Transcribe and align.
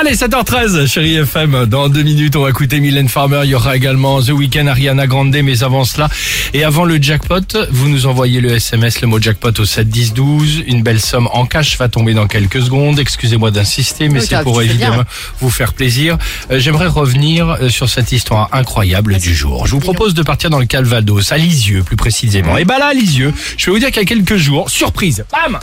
Allez, 0.00 0.14
7h13, 0.14 0.86
chérie 0.86 1.16
FM. 1.16 1.66
Dans 1.66 1.90
deux 1.90 2.02
minutes, 2.02 2.34
on 2.34 2.40
va 2.40 2.48
écouter 2.48 2.80
Mylène 2.80 3.10
Farmer. 3.10 3.42
Il 3.44 3.50
y 3.50 3.54
aura 3.54 3.76
également 3.76 4.22
The 4.22 4.30
Weeknd, 4.30 4.66
Ariana 4.66 5.06
Grande, 5.06 5.36
mais 5.42 5.62
avant 5.62 5.84
cela, 5.84 6.08
et 6.54 6.64
avant 6.64 6.86
le 6.86 6.96
jackpot, 7.02 7.68
vous 7.70 7.90
nous 7.90 8.06
envoyez 8.06 8.40
le 8.40 8.50
SMS, 8.52 9.02
le 9.02 9.08
mot 9.08 9.20
jackpot 9.20 9.50
au 9.58 9.66
7 9.66 9.90
10 9.90 10.14
12. 10.14 10.62
Une 10.66 10.82
belle 10.82 11.02
somme 11.02 11.28
en 11.34 11.44
cash 11.44 11.76
va 11.76 11.90
tomber 11.90 12.14
dans 12.14 12.26
quelques 12.28 12.62
secondes. 12.62 12.98
Excusez-moi 12.98 13.50
d'insister, 13.50 14.08
mais 14.08 14.20
Oui, 14.20 14.26
c'est 14.26 14.42
pour 14.42 14.62
évidemment 14.62 15.04
vous 15.40 15.50
faire 15.50 15.74
plaisir. 15.74 16.16
Euh, 16.50 16.58
J'aimerais 16.58 16.86
revenir 16.86 17.58
euh, 17.60 17.68
sur 17.68 17.90
cette 17.90 18.10
histoire 18.10 18.48
incroyable 18.52 19.18
du 19.18 19.34
jour. 19.34 19.66
Je 19.66 19.72
vous 19.72 19.80
propose 19.80 20.14
de 20.14 20.22
partir 20.22 20.48
dans 20.48 20.60
le 20.60 20.66
Calvados, 20.66 21.30
à 21.30 21.36
Lisieux 21.36 21.82
plus 21.82 21.96
précisément. 21.96 22.56
Et 22.56 22.64
bah 22.64 22.78
là, 22.78 22.86
à 22.86 22.94
Lisieux, 22.94 23.34
je 23.58 23.66
vais 23.66 23.72
vous 23.72 23.78
dire 23.78 23.88
qu'il 23.90 24.00
y 24.00 24.06
a 24.06 24.08
quelques 24.08 24.36
jours, 24.36 24.70
surprise, 24.70 25.26
bam 25.30 25.60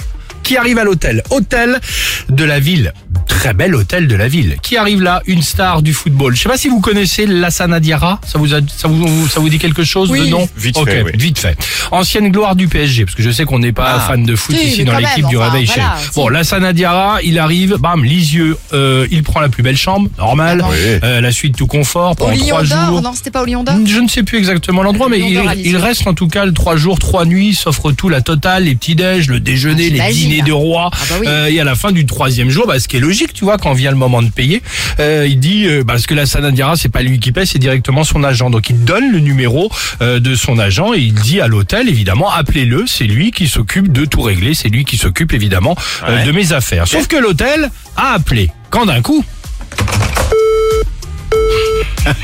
qui 0.47 0.55
arrive 0.55 0.77
à 0.77 0.85
l'hôtel. 0.85 1.23
Hôtel 1.29 1.77
de 2.29 2.43
la 2.45 2.61
ville. 2.61 2.93
Très 3.27 3.53
bel 3.53 3.75
hôtel 3.75 4.07
de 4.07 4.15
la 4.15 4.27
ville. 4.27 4.57
Qui 4.61 4.77
arrive 4.77 5.01
là 5.01 5.21
Une 5.27 5.41
star 5.41 5.81
du 5.81 5.93
football. 5.93 6.35
Je 6.35 6.41
sais 6.43 6.49
pas 6.49 6.57
si 6.57 6.69
vous 6.69 6.79
connaissez 6.79 7.25
Lassana 7.25 7.79
Diarra. 7.79 8.19
Ça 8.25 8.39
vous, 8.39 8.53
a- 8.53 8.59
ça 8.75 8.87
vous, 8.87 9.27
ça 9.27 9.39
vous 9.39 9.49
dit 9.49 9.59
quelque 9.59 9.83
chose 9.83 10.09
Oui, 10.09 10.21
de 10.21 10.27
nom 10.27 10.47
vite 10.57 10.77
fait, 10.83 11.03
oui. 11.03 11.11
Vite 11.17 11.37
fait. 11.39 11.57
Ancienne 11.91 12.29
gloire 12.29 12.55
du 12.55 12.67
PSG, 12.67 13.05
parce 13.05 13.15
que 13.15 13.23
je 13.23 13.29
sais 13.31 13.45
qu'on 13.45 13.59
n'est 13.59 13.71
pas 13.73 13.95
Ah. 13.97 13.99
fan 13.99 14.23
de 14.23 14.35
foot 14.35 14.55
Si, 14.55 14.67
ici 14.67 14.83
dans 14.85 14.97
l'équipe 14.97 15.27
du 15.27 15.37
Réveil 15.37 15.65
voilà, 15.65 15.95
si. 16.01 16.09
Bon, 16.15 16.29
Lassana 16.29 16.73
Diarra, 16.73 17.21
il 17.23 17.37
arrive, 17.39 17.75
bam, 17.79 18.03
Lisieux, 18.03 18.57
euh, 18.73 19.07
il 19.11 19.23
prend 19.23 19.39
la 19.39 19.49
plus 19.49 19.63
belle 19.63 19.77
chambre, 19.77 20.09
normal. 20.17 20.61
Ah 20.63 20.67
Oui. 20.71 20.77
Euh, 21.03 21.21
la 21.21 21.31
suite 21.31 21.55
tout 21.55 21.67
confort 21.67 22.11
Au 22.11 22.15
pendant 22.15 22.31
Lion 22.31 22.45
trois 22.47 22.63
jours. 22.63 23.01
Non, 23.01 23.13
c'était 23.13 23.31
pas 23.31 23.43
au 23.43 23.45
Lion 23.45 23.63
d'Or 23.63 23.75
Je 23.85 23.99
ne 23.99 24.07
sais 24.07 24.23
plus 24.23 24.37
exactement 24.37 24.83
l'endroit, 24.83 25.09
mais 25.09 25.19
il, 25.19 25.77
reste 25.77 26.07
en 26.07 26.13
tout 26.13 26.27
cas 26.27 26.45
le 26.45 26.53
trois 26.53 26.75
jours, 26.77 26.97
trois 26.99 27.25
nuits, 27.25 27.53
s'offre 27.53 27.91
tout 27.91 28.09
la 28.09 28.21
totale, 28.21 28.63
les 28.63 28.75
petits 28.75 28.95
déj, 28.95 29.27
le 29.27 29.39
déjeuner, 29.39 29.93
Ah, 29.99 30.07
les 30.09 30.13
dîners 30.13 30.41
de 30.41 30.51
roi. 30.51 30.89
Ah 30.93 30.97
bah 31.09 31.15
oui. 31.19 31.27
Euh, 31.27 31.47
et 31.47 31.59
à 31.59 31.63
la 31.63 31.75
fin 31.75 31.91
du 31.91 32.05
troisième 32.05 32.49
jour, 32.49 32.65
bah, 32.67 32.79
ce 32.79 32.87
qui 32.87 32.97
est 32.97 32.99
logique, 32.99 33.16
tu 33.33 33.43
vois, 33.43 33.57
quand 33.57 33.73
vient 33.73 33.91
le 33.91 33.97
moment 33.97 34.21
de 34.21 34.29
payer, 34.29 34.61
euh, 34.99 35.25
il 35.27 35.39
dit, 35.39 35.65
euh, 35.65 35.83
parce 35.83 36.05
que 36.05 36.13
la 36.13 36.25
Sanadiara, 36.25 36.75
c'est 36.75 36.89
pas 36.89 37.01
lui 37.01 37.19
qui 37.19 37.31
paie, 37.31 37.45
c'est 37.45 37.59
directement 37.59 38.03
son 38.03 38.23
agent. 38.23 38.49
Donc 38.49 38.69
il 38.69 38.83
donne 38.83 39.11
le 39.11 39.19
numéro 39.19 39.71
euh, 40.01 40.19
de 40.19 40.35
son 40.35 40.59
agent 40.59 40.93
et 40.93 40.99
il 40.99 41.13
dit 41.13 41.41
à 41.41 41.47
l'hôtel, 41.47 41.89
évidemment, 41.89 42.31
appelez-le, 42.31 42.85
c'est 42.87 43.05
lui 43.05 43.31
qui 43.31 43.47
s'occupe 43.47 43.91
de 43.91 44.05
tout 44.05 44.21
régler, 44.21 44.53
c'est 44.53 44.69
lui 44.69 44.85
qui 44.85 44.97
s'occupe 44.97 45.33
évidemment 45.33 45.75
euh, 46.07 46.17
Ouais. 46.17 46.25
de 46.25 46.31
mes 46.31 46.53
affaires. 46.53 46.87
Sauf 46.87 47.07
que 47.07 47.17
l'hôtel 47.17 47.69
a 47.95 48.13
appelé. 48.13 48.49
Quand 48.69 48.85
d'un 48.85 49.01
coup, 49.01 49.23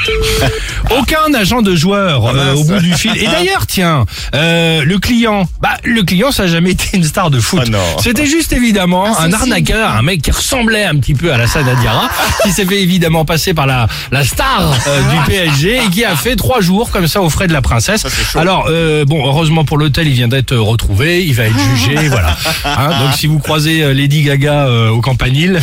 Aucun 1.00 1.34
agent 1.34 1.62
de 1.62 1.76
joueur 1.76 2.26
Ah, 2.28 2.36
euh, 2.36 2.54
au 2.56 2.64
bout 2.64 2.80
du 2.80 2.94
fil. 2.94 3.16
Et 3.18 3.26
d'ailleurs, 3.26 3.66
tiens, 3.68 4.06
euh, 4.36 4.84
le 4.84 5.00
client, 5.00 5.48
bah 5.62 5.76
le 5.84 6.04
client, 6.04 6.32
ça 6.32 6.44
n'a 6.44 6.50
jamais 6.50 6.72
été 6.72 6.98
une 6.98 7.04
star 7.04 7.32
de 7.32 7.40
foot. 7.40 7.62
Ah, 7.66 7.70
non. 7.70 7.80
C'était 8.02 8.26
juste 8.26 8.54
évidemment 8.54 9.06
Ah, 9.18 9.24
un 9.24 9.34
arnaqueur, 9.34 9.96
un 9.96 10.02
mec 10.02 10.22
qui 10.22 10.31
ressemblait 10.31 10.84
un 10.84 10.96
petit 10.98 11.14
peu 11.14 11.31
à 11.31 11.38
la 11.38 11.46
Diarra, 11.46 12.09
qui 12.44 12.52
s'est 12.52 12.66
fait 12.66 12.81
évidemment 12.81 13.26
passer 13.26 13.54
par 13.54 13.66
la 13.66 13.88
la 14.12 14.24
star 14.24 14.74
euh, 14.88 15.02
du 15.12 15.31
PSG 15.31 15.78
et 15.86 15.90
qui 15.90 16.04
a 16.04 16.16
fait 16.16 16.36
trois 16.36 16.62
jours 16.62 16.92
comme 16.92 17.08
ça 17.08 17.22
aux 17.22 17.30
frais 17.30 17.48
de 17.48 17.54
la 17.54 17.62
princesse. 17.62 18.06
Ça. 18.31 18.40
Alors 18.40 18.68
euh, 18.70 19.06
bon, 19.06 19.26
heureusement 19.26 19.66
pour 19.66 19.78
l'hôtel, 19.78 20.08
il 20.08 20.14
vient 20.14 20.28
d'être 20.28 20.56
retrouvé, 20.56 21.24
il 21.26 21.34
va 21.34 21.46
être 21.46 21.59
jugé, 21.76 22.08
voilà. 22.09 22.36
Hein, 22.66 22.90
donc 23.00 23.16
si 23.16 23.28
vous 23.28 23.40
croisez 23.40 23.94
Lady 23.94 24.24
Gaga 24.24 24.66
euh, 24.68 24.90
au 24.90 25.02
Campanile, 25.02 25.62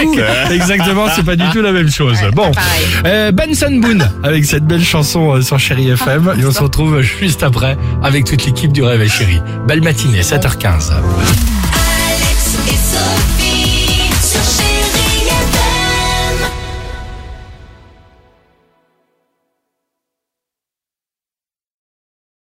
exactement, 0.50 1.06
c'est 1.14 1.24
pas 1.24 1.36
du 1.36 1.48
tout 1.50 1.60
la 1.60 1.72
même 1.72 1.90
chose. 1.90 2.18
Ouais, 2.22 2.30
bon, 2.30 2.50
Benson 3.46 3.78
Boone 3.78 4.10
avec 4.22 4.44
cette 4.46 4.64
belle 4.64 4.82
chanson 4.82 5.32
euh, 5.32 5.42
sur 5.42 5.58
Chéri 5.58 5.90
FM. 5.90 6.34
Et 6.38 6.46
on 6.46 6.50
se 6.50 6.62
retrouve 6.62 7.02
juste 7.02 7.42
après 7.42 7.76
avec 8.02 8.24
toute 8.24 8.46
l'équipe 8.46 8.72
du 8.72 8.82
Réveil 8.82 9.08
Chéri. 9.08 9.40
Belle 9.66 9.82
matinée, 9.82 10.22
7h15. 10.22 10.92